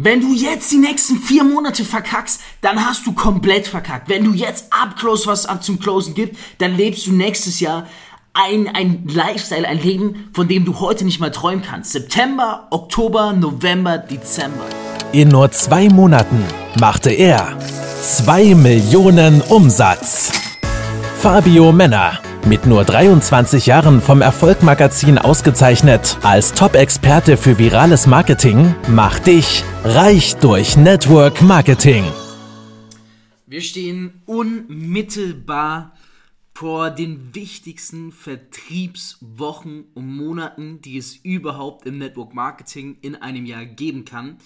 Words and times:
Wenn 0.00 0.20
du 0.20 0.32
jetzt 0.32 0.70
die 0.70 0.78
nächsten 0.78 1.16
vier 1.16 1.42
Monate 1.42 1.84
verkackst, 1.84 2.40
dann 2.60 2.86
hast 2.86 3.04
du 3.04 3.14
komplett 3.14 3.66
verkackt. 3.66 4.08
Wenn 4.08 4.22
du 4.22 4.32
jetzt 4.32 4.72
abclose, 4.72 5.26
was 5.26 5.44
ab 5.44 5.64
zum 5.64 5.80
Closen 5.80 6.14
gibt, 6.14 6.36
dann 6.58 6.76
lebst 6.76 7.08
du 7.08 7.12
nächstes 7.12 7.58
Jahr 7.58 7.88
ein, 8.32 8.68
ein 8.68 9.08
Lifestyle, 9.08 9.66
ein 9.66 9.82
Leben, 9.82 10.30
von 10.32 10.46
dem 10.46 10.64
du 10.64 10.78
heute 10.78 11.04
nicht 11.04 11.18
mal 11.18 11.32
träumen 11.32 11.64
kannst. 11.64 11.90
September, 11.90 12.68
Oktober, 12.70 13.32
November, 13.32 13.98
Dezember. 13.98 14.66
In 15.10 15.30
nur 15.30 15.50
zwei 15.50 15.88
Monaten 15.88 16.44
machte 16.78 17.10
er 17.10 17.58
2 18.00 18.54
Millionen 18.54 19.40
Umsatz. 19.40 20.30
Fabio 21.18 21.72
Männer, 21.72 22.20
mit 22.48 22.66
nur 22.66 22.84
23 22.84 23.66
Jahren 23.66 24.00
vom 24.00 24.22
Erfolgmagazin 24.22 25.18
ausgezeichnet 25.18 26.18
als 26.22 26.52
Top-Experte 26.52 27.36
für 27.36 27.58
virales 27.58 28.06
Marketing, 28.06 28.74
macht 28.88 29.26
dich 29.26 29.62
reich 29.84 30.36
durch 30.36 30.76
Network 30.76 31.42
Marketing. 31.42 32.04
Wir 33.46 33.60
stehen 33.60 34.22
unmittelbar 34.26 35.92
vor 36.54 36.90
den 36.90 37.34
wichtigsten 37.34 38.12
Vertriebswochen 38.12 39.84
und 39.94 40.16
Monaten, 40.16 40.80
die 40.80 40.98
es 40.98 41.16
überhaupt 41.16 41.86
im 41.86 41.98
Network 41.98 42.34
Marketing 42.34 42.96
in 43.00 43.14
einem 43.14 43.46
Jahr 43.46 43.64
geben 43.64 44.04
kann. 44.04 44.38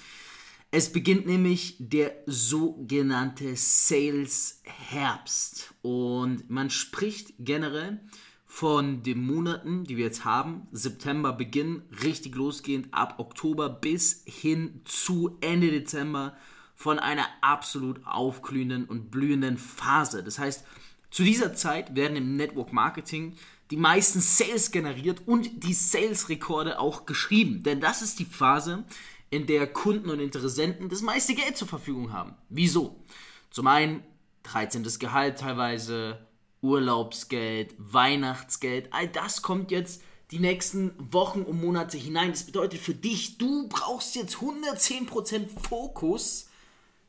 Es 0.75 0.91
beginnt 0.91 1.27
nämlich 1.27 1.77
der 1.79 2.15
sogenannte 2.25 3.57
Sales 3.57 4.63
Herbst 4.65 5.75
und 5.83 6.49
man 6.49 6.71
spricht 6.71 7.35
generell 7.39 8.01
von 8.47 9.03
den 9.03 9.23
Monaten, 9.23 9.85
die 9.85 9.99
wir 9.99 10.07
jetzt 10.07 10.25
haben, 10.25 10.69
September 10.73 11.35
beginnen, 11.35 11.83
richtig 12.03 12.37
losgehend 12.37 12.89
ab 12.91 13.17
Oktober 13.19 13.69
bis 13.69 14.23
hin 14.25 14.81
zu 14.87 15.37
Ende 15.43 15.71
Dezember 15.71 16.39
von 16.75 16.99
einer 16.99 17.27
absolut 17.43 18.01
aufglühenden 18.07 18.87
und 18.87 19.11
blühenden 19.11 19.59
Phase. 19.59 20.25
Das 20.25 20.39
heißt, 20.39 20.65
zu 21.11 21.23
dieser 21.23 21.53
Zeit 21.53 21.95
werden 21.95 22.17
im 22.17 22.37
Network 22.37 22.73
Marketing 22.73 23.37
die 23.71 23.77
meisten 23.77 24.21
Sales 24.21 24.71
generiert 24.71 25.23
und 25.27 25.65
die 25.65 25.75
Sales-Rekorde 25.75 26.79
auch 26.79 27.05
geschrieben. 27.05 27.63
Denn 27.63 27.81
das 27.81 28.01
ist 28.01 28.19
die 28.19 28.25
Phase, 28.25 28.85
in 29.33 29.47
der 29.47 29.67
Kunden 29.67 30.11
und 30.11 30.21
Interessenten 30.21 30.91
das 30.91 31.01
meiste 31.01 31.35
Geld 31.35 31.57
zur 31.57 31.67
Verfügung 31.67 32.13
haben. 32.13 32.35
Wieso? 32.51 33.03
Zum 33.51 33.67
einen 33.67 34.05
13. 34.43 34.87
Gehalt 34.99 35.39
teilweise, 35.39 36.27
Urlaubsgeld, 36.61 37.75
Weihnachtsgeld, 37.79 38.93
all 38.93 39.09
das 39.09 39.41
kommt 39.41 39.71
jetzt 39.71 40.03
die 40.33 40.39
nächsten 40.39 40.93
Wochen 40.99 41.43
und 41.43 41.63
Monate 41.63 41.97
hinein. 41.97 42.31
Das 42.31 42.45
bedeutet 42.45 42.79
für 42.81 42.95
dich, 42.95 43.39
du 43.39 43.69
brauchst 43.69 44.17
jetzt 44.17 44.37
110% 44.37 45.47
Fokus, 45.67 46.51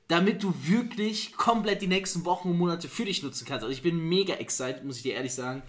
damit 0.07 0.43
du 0.43 0.53
wirklich 0.63 1.35
komplett 1.35 1.81
die 1.81 1.87
nächsten 1.87 2.23
Wochen 2.23 2.51
und 2.51 2.57
Monate 2.57 2.87
für 2.87 3.03
dich 3.03 3.21
nutzen 3.21 3.45
kannst. 3.45 3.63
Also 3.63 3.73
ich 3.73 3.81
bin 3.81 3.97
mega 3.97 4.35
excited, 4.35 4.85
muss 4.85 4.97
ich 4.97 5.03
dir 5.03 5.15
ehrlich 5.15 5.33
sagen. 5.33 5.61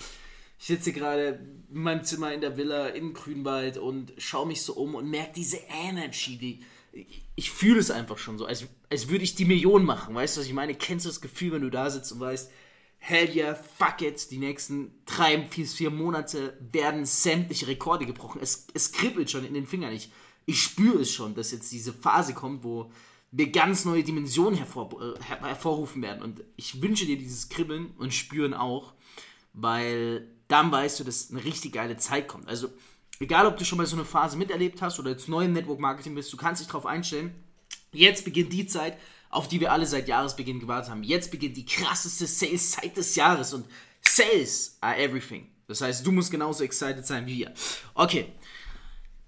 Ich 0.59 0.67
sitze 0.67 0.93
gerade 0.93 1.41
in 1.71 1.83
meinem 1.83 2.05
Zimmer 2.05 2.33
in 2.33 2.41
der 2.41 2.57
Villa 2.57 2.89
in 2.89 3.13
Grünwald 3.13 3.77
und 3.77 4.13
schaue 4.19 4.47
mich 4.47 4.63
so 4.63 4.75
um 4.75 4.95
und 4.95 5.11
merke 5.11 5.33
diese 5.35 5.59
Energy, 5.69 6.39
die 6.39 6.65
ich 7.35 7.51
fühle 7.51 7.81
es 7.81 7.91
einfach 7.91 8.19
schon 8.19 8.39
so, 8.39 8.47
als, 8.47 8.67
als 8.91 9.09
würde 9.09 9.25
ich 9.25 9.35
die 9.35 9.45
Million 9.45 9.85
machen. 9.85 10.15
Weißt 10.15 10.37
du, 10.37 10.41
was 10.41 10.47
ich 10.47 10.53
meine? 10.53 10.75
Kennst 10.75 11.05
du 11.05 11.11
das 11.11 11.21
Gefühl, 11.21 11.53
wenn 11.53 11.63
du 11.63 11.71
da 11.71 11.91
sitzt 11.91 12.13
und 12.13 12.21
weißt, 12.21 12.51
hell 12.99 13.31
yeah, 13.35 13.55
fuck 13.55 14.01
it, 14.01 14.31
die 14.31 14.39
nächsten 14.39 14.93
drei 15.05 15.37
bis 15.37 15.75
vier 15.75 15.91
Monate 15.91 16.59
werden 16.73 17.05
sämtliche 17.05 17.67
Rekorde 17.67 18.07
gebrochen. 18.07 18.41
Es, 18.41 18.67
es 18.73 18.93
kribbelt 18.93 19.31
schon 19.31 19.45
in 19.45 19.55
den 19.55 19.67
Fingern. 19.67 19.93
Ich, 19.93 20.11
ich 20.47 20.63
spüre 20.63 21.01
es 21.01 21.13
schon, 21.13 21.35
dass 21.35 21.53
jetzt 21.53 21.73
diese 21.73 21.93
Phase 21.93 22.33
kommt, 22.33 22.65
wo 22.65 22.91
wir 23.31 23.51
ganz 23.51 23.85
neue 23.85 24.05
Dimensionen 24.05 24.57
hervor, 24.57 24.91
äh, 25.03 25.23
hervorrufen 25.23 26.01
werden. 26.03 26.23
Und 26.23 26.45
ich 26.57 26.81
wünsche 26.81 27.05
dir 27.05 27.19
dieses 27.19 27.49
Kribbeln 27.49 27.91
und 27.99 28.15
Spüren 28.15 28.55
auch, 28.55 28.95
weil 29.53 30.29
dann 30.49 30.71
weißt 30.71 31.01
du, 31.01 31.05
dass 31.05 31.31
eine 31.31 31.45
richtig 31.45 31.73
geile 31.73 31.97
Zeit 31.97 32.29
kommt. 32.29 32.49
Also, 32.49 32.69
egal 33.21 33.47
ob 33.47 33.57
du 33.57 33.65
schon 33.65 33.79
mal 33.79 33.87
so 33.87 33.97
eine 33.97 34.05
Phase 34.05 34.37
miterlebt 34.37 34.83
hast 34.83 34.99
oder 34.99 35.11
jetzt 35.11 35.29
neu 35.29 35.45
im 35.45 35.53
Network 35.53 35.81
Marketing 35.81 36.15
bist, 36.15 36.33
du 36.33 36.37
kannst 36.37 36.61
dich 36.61 36.69
darauf 36.69 36.87
einstellen. 36.87 37.35
Jetzt 37.93 38.25
beginnt 38.25 38.53
die 38.53 38.67
Zeit, 38.67 38.99
auf 39.31 39.49
die 39.49 39.61
wir 39.61 39.73
alle 39.73 39.87
seit 39.87 40.09
Jahresbeginn 40.09 40.61
gewartet 40.61 40.91
haben. 40.91 41.03
Jetzt 41.03 41.31
beginnt 41.31 41.57
die 41.57 41.67
krasseste 41.67 42.27
Sales-Zeit 42.27 42.97
des 42.97 43.15
Jahres 43.17 43.53
und 43.55 43.67
Sales 44.01 44.77
are 44.81 44.97
everything. 44.97 45.49
Das 45.67 45.81
heißt, 45.81 46.07
du 46.07 46.13
musst 46.13 46.31
genauso 46.31 46.63
excited 46.63 47.07
sein 47.07 47.27
wie 47.27 47.39
wir. 47.39 47.55
Okay, 47.95 48.33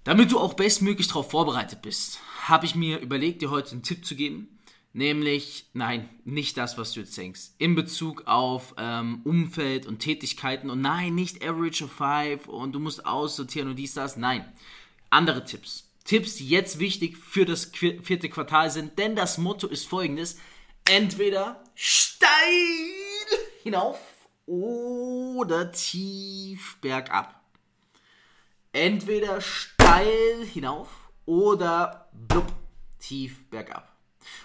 damit 0.03 0.31
du 0.31 0.39
auch 0.39 0.53
bestmöglich 0.53 1.07
darauf 1.07 1.31
vorbereitet 1.31 1.81
bist, 1.81 2.19
habe 2.43 2.65
ich 2.65 2.75
mir 2.75 2.99
überlegt, 2.99 3.41
dir 3.41 3.49
heute 3.49 3.71
einen 3.71 3.83
Tipp 3.83 4.05
zu 4.05 4.15
geben, 4.15 4.56
Nämlich, 4.97 5.69
nein, 5.73 6.09
nicht 6.25 6.57
das, 6.57 6.79
was 6.79 6.93
du 6.93 7.01
jetzt 7.01 7.15
denkst. 7.15 7.51
In 7.59 7.75
Bezug 7.75 8.25
auf 8.25 8.73
ähm, 8.79 9.21
Umfeld 9.25 9.85
und 9.85 9.99
Tätigkeiten. 9.99 10.71
Und 10.71 10.81
nein, 10.81 11.13
nicht 11.13 11.47
Average 11.47 11.83
of 11.83 11.91
Five 11.91 12.47
und 12.47 12.71
du 12.71 12.79
musst 12.79 13.05
aussortieren 13.05 13.69
und 13.69 13.75
dies, 13.75 13.93
das. 13.93 14.17
Nein, 14.17 14.51
andere 15.11 15.45
Tipps. 15.45 15.87
Tipps, 16.03 16.37
die 16.37 16.49
jetzt 16.49 16.79
wichtig 16.79 17.15
für 17.15 17.45
das 17.45 17.65
vierte 17.65 18.27
Quartal 18.27 18.71
sind. 18.71 18.97
Denn 18.97 19.15
das 19.15 19.37
Motto 19.37 19.67
ist 19.67 19.87
folgendes. 19.87 20.39
Entweder 20.89 21.63
steil 21.75 22.29
hinauf 23.61 23.99
oder 24.47 25.71
tief 25.73 26.77
bergab. 26.81 27.39
Entweder 28.71 29.41
steil 29.41 30.43
hinauf 30.51 30.89
oder 31.27 32.09
blub, 32.13 32.51
tief 32.97 33.47
bergab. 33.51 33.96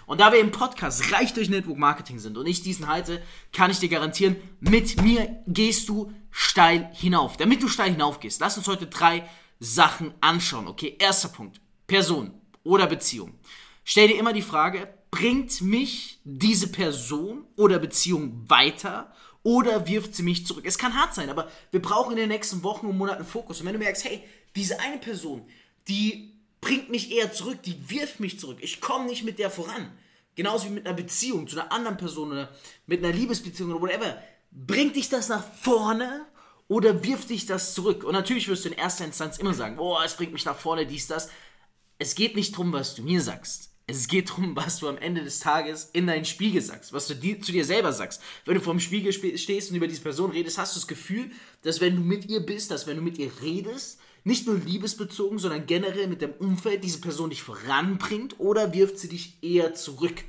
Und 0.05 0.19
da 0.19 0.31
wir 0.31 0.39
im 0.39 0.51
Podcast 0.51 1.11
reich 1.11 1.33
durch 1.33 1.49
Network 1.49 1.77
Marketing 1.77 2.19
sind 2.19 2.37
und 2.37 2.45
ich 2.45 2.61
diesen 2.61 2.87
halte, 2.87 3.21
kann 3.51 3.71
ich 3.71 3.79
dir 3.79 3.89
garantieren, 3.89 4.35
mit 4.59 5.01
mir 5.01 5.43
gehst 5.47 5.89
du 5.89 6.11
steil 6.29 6.89
hinauf. 6.93 7.37
Damit 7.37 7.63
du 7.63 7.67
steil 7.67 7.91
hinauf 7.91 8.19
gehst, 8.19 8.41
lass 8.41 8.57
uns 8.57 8.67
heute 8.67 8.87
drei 8.87 9.27
Sachen 9.59 10.13
anschauen. 10.21 10.67
Okay, 10.67 10.95
erster 10.99 11.29
Punkt. 11.29 11.61
Person 11.87 12.33
oder 12.63 12.87
Beziehung. 12.87 13.33
Stell 13.83 14.07
dir 14.07 14.17
immer 14.17 14.33
die 14.33 14.41
Frage, 14.41 14.93
bringt 15.11 15.61
mich 15.61 16.19
diese 16.23 16.67
Person 16.67 17.45
oder 17.55 17.79
Beziehung 17.79 18.49
weiter 18.49 19.13
oder 19.43 19.87
wirft 19.87 20.15
sie 20.15 20.23
mich 20.23 20.45
zurück? 20.45 20.65
Es 20.65 20.77
kann 20.77 20.95
hart 20.95 21.13
sein, 21.13 21.29
aber 21.29 21.49
wir 21.71 21.81
brauchen 21.81 22.11
in 22.13 22.17
den 22.17 22.29
nächsten 22.29 22.63
Wochen 22.63 22.87
und 22.87 22.97
Monaten 22.97 23.25
Fokus. 23.25 23.59
Und 23.59 23.67
wenn 23.67 23.73
du 23.73 23.79
merkst, 23.79 24.05
hey, 24.05 24.23
diese 24.55 24.79
eine 24.79 24.97
Person, 24.97 25.45
die 25.87 26.33
bringt 26.63 26.89
mich 26.89 27.11
eher 27.11 27.31
zurück, 27.31 27.61
die 27.63 27.89
wirft 27.89 28.19
mich 28.19 28.39
zurück. 28.39 28.57
Ich 28.61 28.79
komme 28.81 29.05
nicht 29.05 29.23
mit 29.23 29.37
der 29.39 29.49
voran. 29.49 29.91
Genauso 30.35 30.65
wie 30.65 30.71
mit 30.71 30.85
einer 30.85 30.95
Beziehung 30.95 31.47
zu 31.47 31.59
einer 31.59 31.71
anderen 31.71 31.97
Person 31.97 32.31
oder 32.31 32.49
mit 32.87 33.03
einer 33.03 33.13
Liebesbeziehung 33.13 33.71
oder 33.71 33.81
whatever. 33.81 34.17
Bringt 34.51 34.95
dich 34.95 35.09
das 35.09 35.29
nach 35.29 35.43
vorne 35.61 36.25
oder 36.67 37.03
wirft 37.03 37.29
dich 37.29 37.45
das 37.45 37.73
zurück? 37.73 38.03
Und 38.03 38.13
natürlich 38.13 38.47
wirst 38.47 38.65
du 38.65 38.69
in 38.69 38.75
erster 38.75 39.05
Instanz 39.05 39.37
immer 39.37 39.53
sagen, 39.53 39.77
oh, 39.77 39.97
es 40.03 40.15
bringt 40.15 40.33
mich 40.33 40.45
nach 40.45 40.57
vorne, 40.57 40.87
dies, 40.87 41.07
das. 41.07 41.29
Es 41.99 42.15
geht 42.15 42.35
nicht 42.35 42.53
darum, 42.53 42.73
was 42.73 42.95
du 42.95 43.03
mir 43.03 43.21
sagst. 43.21 43.69
Es 43.85 44.07
geht 44.07 44.29
darum, 44.29 44.55
was 44.55 44.79
du 44.79 44.87
am 44.87 44.97
Ende 44.97 45.23
des 45.23 45.39
Tages 45.39 45.89
in 45.91 46.07
deinen 46.07 46.25
Spiegel 46.25 46.61
sagst, 46.61 46.93
was 46.93 47.07
du 47.07 47.15
dir, 47.15 47.41
zu 47.41 47.51
dir 47.51 47.65
selber 47.65 47.91
sagst. 47.91 48.21
Wenn 48.45 48.55
du 48.55 48.61
vorm 48.61 48.79
Spiegel 48.79 49.11
stehst 49.11 49.69
und 49.69 49.75
über 49.75 49.87
diese 49.87 50.01
Person 50.01 50.31
redest, 50.31 50.57
hast 50.57 50.75
du 50.75 50.79
das 50.79 50.87
Gefühl, 50.87 51.31
dass 51.63 51.81
wenn 51.81 51.97
du 51.97 52.01
mit 52.01 52.29
ihr 52.29 52.39
bist, 52.39 52.71
dass 52.71 52.87
wenn 52.87 52.95
du 52.95 53.03
mit 53.03 53.17
ihr 53.17 53.31
redest, 53.41 53.99
nicht 54.23 54.47
nur 54.47 54.57
liebesbezogen, 54.57 55.39
sondern 55.39 55.65
generell 55.65 56.07
mit 56.07 56.21
dem 56.21 56.31
Umfeld 56.31 56.83
diese 56.83 57.01
Person 57.01 57.29
dich 57.29 57.43
voranbringt 57.43 58.39
oder 58.39 58.73
wirft 58.73 58.97
sie 58.97 59.09
dich 59.09 59.37
eher 59.41 59.73
zurück. 59.73 60.23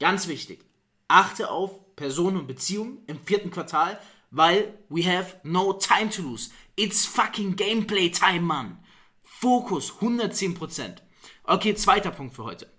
Ganz 0.00 0.26
wichtig. 0.28 0.64
Achte 1.08 1.50
auf 1.50 1.94
Personen 1.94 2.38
und 2.38 2.46
Beziehungen 2.46 2.98
im 3.06 3.20
vierten 3.24 3.50
Quartal, 3.50 4.00
weil 4.30 4.74
we 4.88 5.04
have 5.04 5.36
no 5.44 5.74
time 5.74 6.10
to 6.10 6.22
lose. 6.22 6.50
It's 6.74 7.04
fucking 7.04 7.54
Gameplay 7.54 8.10
Time, 8.10 8.40
Mann. 8.40 8.78
Fokus 9.22 9.92
110%. 10.00 10.96
Okay, 11.44 11.74
zweiter 11.74 12.10
Punkt 12.10 12.34
für 12.34 12.44
heute. 12.44 12.72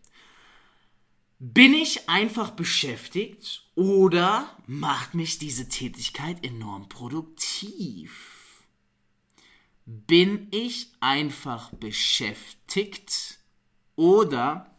Bin 1.39 1.73
ich 1.73 2.07
einfach 2.09 2.51
beschäftigt 2.51 3.69
oder 3.75 4.49
macht 4.65 5.13
mich 5.13 5.39
diese 5.39 5.67
Tätigkeit 5.67 6.43
enorm 6.43 6.87
produktiv? 6.87 8.32
Bin 9.85 10.47
ich 10.51 10.87
einfach 11.01 11.71
beschäftigt 11.71 13.39
oder 13.95 14.73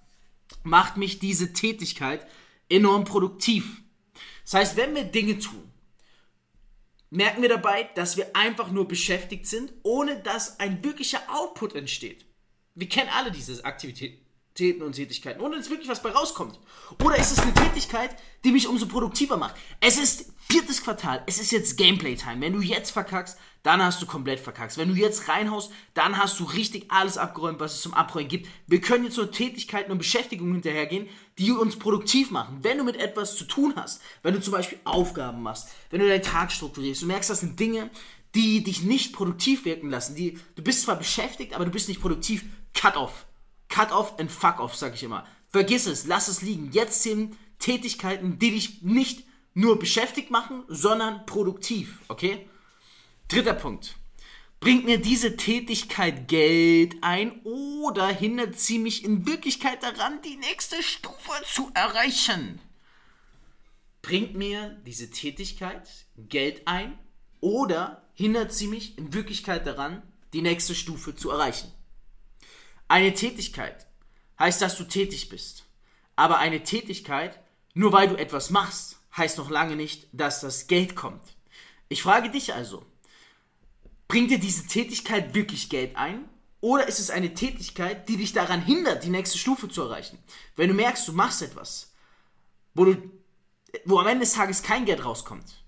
macht 0.62 0.96
mich 0.96 1.18
diese 1.18 1.52
Tätigkeit 1.52 2.26
enorm 2.70 3.04
produktiv? 3.04 3.82
Das 4.44 4.54
heißt, 4.54 4.76
wenn 4.76 4.94
wir 4.94 5.04
Dinge 5.04 5.38
tun, 5.38 5.70
merken 7.10 7.42
wir 7.42 7.48
dabei, 7.48 7.84
dass 7.94 8.16
wir 8.16 8.34
einfach 8.34 8.70
nur 8.70 8.88
beschäftigt 8.88 9.46
sind, 9.46 9.72
ohne 9.82 10.20
dass 10.20 10.58
ein 10.58 10.82
wirklicher 10.82 11.22
Output 11.28 11.74
entsteht. 11.74 12.24
Wir 12.74 12.88
kennen 12.88 13.10
alle 13.10 13.30
diese 13.30 13.64
Aktivität, 13.64 14.23
Täten 14.54 14.82
und 14.82 14.92
Tätigkeiten, 14.92 15.40
ohne 15.40 15.56
dass 15.56 15.68
wirklich 15.68 15.88
was 15.88 16.02
bei 16.02 16.10
rauskommt? 16.10 16.58
Oder 17.04 17.16
ist 17.16 17.32
es 17.32 17.40
eine 17.40 17.52
Tätigkeit, 17.52 18.14
die 18.44 18.52
mich 18.52 18.68
umso 18.68 18.86
produktiver 18.86 19.36
macht? 19.36 19.56
Es 19.80 19.98
ist 19.98 20.32
viertes 20.48 20.82
Quartal, 20.84 21.24
es 21.26 21.40
ist 21.40 21.50
jetzt 21.50 21.76
Gameplay-Time. 21.76 22.40
Wenn 22.40 22.52
du 22.52 22.60
jetzt 22.60 22.92
verkackst, 22.92 23.36
dann 23.64 23.82
hast 23.82 24.00
du 24.00 24.06
komplett 24.06 24.38
verkackst. 24.38 24.78
Wenn 24.78 24.90
du 24.90 24.94
jetzt 24.94 25.28
reinhaust, 25.28 25.72
dann 25.94 26.18
hast 26.18 26.38
du 26.38 26.44
richtig 26.44 26.84
alles 26.90 27.18
abgeräumt, 27.18 27.58
was 27.58 27.74
es 27.74 27.80
zum 27.80 27.94
Abräumen 27.94 28.28
gibt. 28.28 28.48
Wir 28.66 28.80
können 28.80 29.04
jetzt 29.04 29.16
nur 29.16 29.32
Tätigkeiten 29.32 29.90
und 29.90 29.98
Beschäftigungen 29.98 30.52
hinterhergehen, 30.52 31.08
die 31.38 31.50
uns 31.50 31.76
produktiv 31.76 32.30
machen. 32.30 32.58
Wenn 32.62 32.78
du 32.78 32.84
mit 32.84 32.96
etwas 32.96 33.36
zu 33.36 33.44
tun 33.44 33.72
hast, 33.74 34.02
wenn 34.22 34.34
du 34.34 34.40
zum 34.40 34.52
Beispiel 34.52 34.78
Aufgaben 34.84 35.42
machst, 35.42 35.68
wenn 35.90 36.00
du 36.00 36.06
deinen 36.06 36.22
Tag 36.22 36.52
strukturierst, 36.52 37.02
du 37.02 37.06
merkst, 37.06 37.30
das 37.30 37.40
sind 37.40 37.58
Dinge, 37.58 37.90
die 38.34 38.62
dich 38.62 38.82
nicht 38.82 39.12
produktiv 39.14 39.64
wirken 39.64 39.90
lassen. 39.90 40.14
Die, 40.14 40.38
du 40.54 40.62
bist 40.62 40.82
zwar 40.82 40.96
beschäftigt, 40.96 41.54
aber 41.54 41.64
du 41.64 41.70
bist 41.70 41.88
nicht 41.88 42.00
produktiv. 42.00 42.44
Cut 42.74 42.96
off. 42.96 43.26
Cut 43.74 43.90
off 43.90 44.20
and 44.20 44.30
fuck 44.30 44.60
off, 44.60 44.76
sag 44.76 44.94
ich 44.94 45.02
immer. 45.02 45.26
Vergiss 45.50 45.86
es, 45.86 46.06
lass 46.06 46.28
es 46.28 46.42
liegen. 46.42 46.70
Jetzt 46.70 47.02
sind 47.02 47.36
Tätigkeiten, 47.58 48.38
die 48.38 48.52
dich 48.52 48.82
nicht 48.82 49.26
nur 49.52 49.80
beschäftigt 49.80 50.30
machen, 50.30 50.62
sondern 50.68 51.26
produktiv, 51.26 51.98
okay? 52.06 52.48
Dritter 53.26 53.54
Punkt. 53.54 53.96
Bringt 54.60 54.84
mir 54.84 54.98
diese 54.98 55.36
Tätigkeit 55.36 56.28
Geld 56.28 56.98
ein 57.00 57.40
oder 57.42 58.06
hindert 58.06 58.60
sie 58.60 58.78
mich 58.78 59.02
in 59.02 59.26
Wirklichkeit 59.26 59.82
daran, 59.82 60.22
die 60.22 60.36
nächste 60.36 60.80
Stufe 60.80 61.32
zu 61.44 61.72
erreichen? 61.74 62.60
Bringt 64.02 64.36
mir 64.36 64.80
diese 64.86 65.10
Tätigkeit 65.10 65.88
Geld 66.16 66.68
ein 66.68 66.96
oder 67.40 68.04
hindert 68.14 68.52
sie 68.52 68.68
mich 68.68 68.96
in 68.98 69.12
Wirklichkeit 69.12 69.66
daran, 69.66 70.00
die 70.32 70.42
nächste 70.42 70.76
Stufe 70.76 71.16
zu 71.16 71.30
erreichen? 71.30 71.72
Eine 72.88 73.14
Tätigkeit 73.14 73.86
heißt, 74.38 74.60
dass 74.62 74.76
du 74.76 74.84
tätig 74.84 75.28
bist. 75.28 75.64
Aber 76.16 76.38
eine 76.38 76.62
Tätigkeit, 76.62 77.40
nur 77.74 77.92
weil 77.92 78.08
du 78.08 78.16
etwas 78.16 78.50
machst, 78.50 78.98
heißt 79.16 79.38
noch 79.38 79.50
lange 79.50 79.76
nicht, 79.76 80.08
dass 80.12 80.40
das 80.40 80.66
Geld 80.66 80.96
kommt. 80.96 81.22
Ich 81.88 82.02
frage 82.02 82.30
dich 82.30 82.54
also, 82.54 82.84
bringt 84.08 84.30
dir 84.30 84.38
diese 84.38 84.66
Tätigkeit 84.66 85.34
wirklich 85.34 85.68
Geld 85.68 85.96
ein? 85.96 86.28
Oder 86.60 86.88
ist 86.88 86.98
es 86.98 87.10
eine 87.10 87.34
Tätigkeit, 87.34 88.08
die 88.08 88.16
dich 88.16 88.32
daran 88.32 88.64
hindert, 88.64 89.04
die 89.04 89.10
nächste 89.10 89.38
Stufe 89.38 89.68
zu 89.68 89.82
erreichen? 89.82 90.18
Wenn 90.56 90.68
du 90.68 90.74
merkst, 90.74 91.06
du 91.06 91.12
machst 91.12 91.42
etwas, 91.42 91.92
wo, 92.74 92.86
du, 92.86 92.96
wo 93.84 93.98
am 93.98 94.06
Ende 94.06 94.24
des 94.24 94.32
Tages 94.32 94.62
kein 94.62 94.86
Geld 94.86 95.04
rauskommt, 95.04 95.62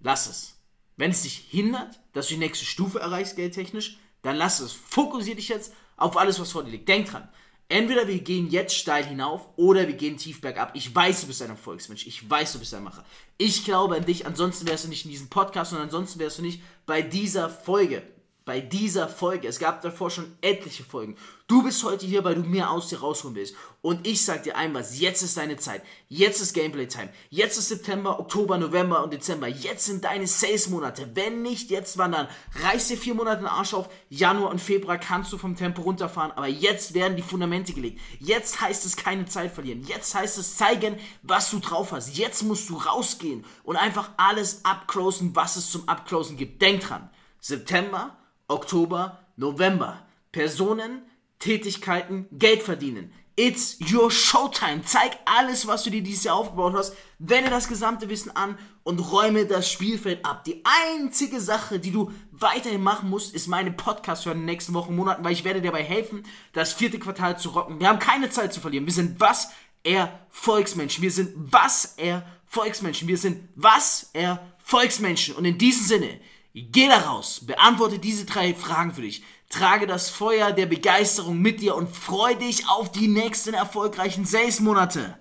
lass 0.00 0.26
es. 0.28 0.56
Wenn 0.96 1.12
es 1.12 1.22
dich 1.22 1.46
hindert, 1.48 2.00
dass 2.12 2.26
du 2.26 2.34
die 2.34 2.40
nächste 2.40 2.64
Stufe 2.64 2.98
erreichst, 2.98 3.36
geldtechnisch, 3.36 3.98
dann 4.22 4.36
lass 4.36 4.60
es. 4.60 4.72
Fokussiere 4.72 5.36
dich 5.36 5.48
jetzt 5.48 5.72
auf 6.00 6.16
alles, 6.16 6.40
was 6.40 6.52
vor 6.52 6.64
dir 6.64 6.70
liegt. 6.70 6.88
Denk 6.88 7.08
dran. 7.08 7.28
Entweder 7.68 8.08
wir 8.08 8.18
gehen 8.18 8.50
jetzt 8.50 8.74
steil 8.74 9.06
hinauf 9.06 9.48
oder 9.54 9.86
wir 9.86 9.94
gehen 9.94 10.16
tief 10.16 10.40
bergab. 10.40 10.72
Ich 10.74 10.92
weiß, 10.92 11.20
du 11.20 11.26
bist 11.28 11.40
ein 11.40 11.50
Erfolgsmensch. 11.50 12.04
Ich 12.04 12.28
weiß, 12.28 12.54
du 12.54 12.58
bist 12.58 12.74
ein 12.74 12.82
Macher. 12.82 13.04
Ich 13.38 13.64
glaube 13.64 13.94
an 13.94 14.04
dich. 14.04 14.26
Ansonsten 14.26 14.66
wärst 14.66 14.84
du 14.84 14.88
nicht 14.88 15.04
in 15.04 15.12
diesem 15.12 15.28
Podcast 15.28 15.72
und 15.72 15.78
ansonsten 15.78 16.18
wärst 16.18 16.38
du 16.38 16.42
nicht 16.42 16.60
bei 16.84 17.00
dieser 17.00 17.48
Folge 17.48 18.02
bei 18.50 18.60
dieser 18.60 19.06
Folge. 19.06 19.46
Es 19.46 19.60
gab 19.60 19.80
davor 19.80 20.10
schon 20.10 20.36
etliche 20.40 20.82
Folgen. 20.82 21.14
Du 21.46 21.62
bist 21.62 21.84
heute 21.84 22.04
hier, 22.04 22.24
weil 22.24 22.34
du 22.34 22.40
mehr 22.40 22.72
aus 22.72 22.88
dir 22.88 22.98
rausholen 22.98 23.36
willst. 23.36 23.54
Und 23.80 24.04
ich 24.04 24.24
sag 24.24 24.42
dir 24.42 24.56
einmal, 24.56 24.84
jetzt 24.92 25.22
ist 25.22 25.36
deine 25.36 25.56
Zeit. 25.56 25.84
Jetzt 26.08 26.40
ist 26.40 26.52
Gameplay-Time. 26.52 27.10
Jetzt 27.28 27.58
ist 27.58 27.68
September, 27.68 28.18
Oktober, 28.18 28.58
November 28.58 29.04
und 29.04 29.12
Dezember. 29.12 29.46
Jetzt 29.46 29.86
sind 29.86 30.02
deine 30.02 30.26
Sales-Monate. 30.26 31.12
Wenn 31.14 31.42
nicht, 31.42 31.70
jetzt 31.70 31.96
wandern. 31.96 32.26
Reiß 32.60 32.88
dir 32.88 32.96
vier 32.96 33.14
Monate 33.14 33.42
den 33.42 33.46
Arsch 33.46 33.72
auf. 33.72 33.88
Januar 34.08 34.50
und 34.50 34.60
Februar 34.60 34.98
kannst 34.98 35.32
du 35.32 35.38
vom 35.38 35.54
Tempo 35.54 35.82
runterfahren. 35.82 36.32
Aber 36.32 36.48
jetzt 36.48 36.92
werden 36.92 37.16
die 37.16 37.22
Fundamente 37.22 37.72
gelegt. 37.72 38.00
Jetzt 38.18 38.60
heißt 38.60 38.84
es 38.84 38.96
keine 38.96 39.26
Zeit 39.26 39.52
verlieren. 39.52 39.84
Jetzt 39.84 40.12
heißt 40.12 40.38
es 40.38 40.56
zeigen, 40.56 40.98
was 41.22 41.52
du 41.52 41.60
drauf 41.60 41.92
hast. 41.92 42.18
Jetzt 42.18 42.42
musst 42.42 42.68
du 42.68 42.78
rausgehen 42.78 43.44
und 43.62 43.76
einfach 43.76 44.10
alles 44.16 44.64
abclosen, 44.64 45.36
was 45.36 45.54
es 45.54 45.70
zum 45.70 45.88
Abclosen 45.88 46.36
gibt. 46.36 46.60
Denk 46.60 46.80
dran. 46.80 47.10
September, 47.40 48.16
Oktober, 48.50 49.18
November. 49.36 50.06
Personen, 50.32 51.02
Tätigkeiten, 51.38 52.26
Geld 52.32 52.62
verdienen. 52.62 53.12
It's 53.36 53.78
your 53.90 54.10
Showtime. 54.10 54.82
Zeig 54.84 55.18
alles, 55.24 55.66
was 55.66 55.84
du 55.84 55.90
dir 55.90 56.02
dieses 56.02 56.24
Jahr 56.24 56.36
aufgebaut 56.36 56.74
hast. 56.74 56.94
Wende 57.18 57.48
das 57.48 57.68
gesamte 57.68 58.08
Wissen 58.10 58.36
an 58.36 58.58
und 58.82 58.98
räume 58.98 59.46
das 59.46 59.70
Spielfeld 59.70 60.24
ab. 60.26 60.44
Die 60.44 60.62
einzige 60.64 61.40
Sache, 61.40 61.78
die 61.78 61.90
du 61.90 62.12
weiterhin 62.32 62.82
machen 62.82 63.08
musst, 63.08 63.34
ist 63.34 63.46
meine 63.46 63.72
Podcast 63.72 64.26
hören 64.26 64.38
in 64.38 64.42
den 64.42 64.52
nächsten 64.52 64.74
Wochen, 64.74 64.94
Monaten, 64.94 65.24
weil 65.24 65.32
ich 65.32 65.44
werde 65.44 65.62
dir 65.62 65.70
dabei 65.70 65.84
helfen, 65.84 66.24
das 66.52 66.74
vierte 66.74 66.98
Quartal 66.98 67.38
zu 67.38 67.50
rocken. 67.50 67.80
Wir 67.80 67.88
haben 67.88 67.98
keine 67.98 68.28
Zeit 68.30 68.52
zu 68.52 68.60
verlieren. 68.60 68.84
Wir 68.84 68.92
sind 68.92 69.18
was 69.18 69.50
Erfolgsmenschen. 69.84 71.02
Wir 71.02 71.10
sind 71.10 71.32
was 71.34 71.94
Erfolgsmenschen. 71.96 73.08
Wir 73.08 73.16
sind 73.16 73.48
was 73.54 74.10
Erfolgsmenschen. 74.12 75.34
Und 75.34 75.46
in 75.46 75.56
diesem 75.56 75.86
Sinne, 75.86 76.20
Geh 76.52 76.88
da 76.88 77.08
raus, 77.08 77.42
beantworte 77.46 78.00
diese 78.00 78.24
drei 78.24 78.54
Fragen 78.54 78.92
für 78.92 79.02
dich, 79.02 79.22
trage 79.48 79.86
das 79.86 80.10
Feuer 80.10 80.50
der 80.50 80.66
Begeisterung 80.66 81.38
mit 81.38 81.60
dir 81.60 81.76
und 81.76 81.94
freu 81.94 82.34
dich 82.34 82.68
auf 82.68 82.90
die 82.90 83.06
nächsten 83.06 83.54
erfolgreichen 83.54 84.24
Sales-Monate. 84.24 85.16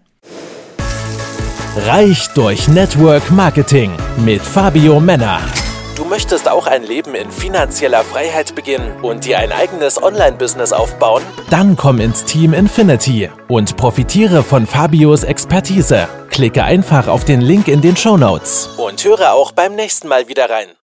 Reich 1.75 2.27
durch 2.33 2.67
Network 2.67 3.29
Marketing 3.29 3.95
mit 4.17 4.41
Fabio 4.41 4.99
Männer. 4.99 5.39
Du 5.95 6.03
möchtest 6.03 6.49
auch 6.49 6.65
ein 6.65 6.81
Leben 6.81 7.13
in 7.13 7.29
finanzieller 7.29 8.03
Freiheit 8.03 8.55
beginnen 8.55 9.03
und 9.03 9.25
dir 9.25 9.37
ein 9.37 9.51
eigenes 9.51 10.01
Online-Business 10.01 10.73
aufbauen? 10.73 11.21
Dann 11.51 11.75
komm 11.75 11.99
ins 11.99 12.25
Team 12.25 12.53
Infinity 12.53 13.29
und 13.49 13.77
profitiere 13.77 14.41
von 14.41 14.65
Fabios 14.65 15.23
Expertise. 15.23 16.07
Klicke 16.31 16.63
einfach 16.63 17.07
auf 17.07 17.23
den 17.23 17.41
Link 17.41 17.67
in 17.67 17.81
den 17.81 17.95
Show 17.95 18.17
Notes 18.17 18.67
und 18.77 19.03
höre 19.03 19.33
auch 19.33 19.51
beim 19.51 19.75
nächsten 19.75 20.07
Mal 20.07 20.27
wieder 20.27 20.49
rein. 20.49 20.78